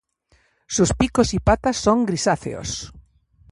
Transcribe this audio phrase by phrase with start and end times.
[0.65, 2.91] Sus picos y patas son grisáceos.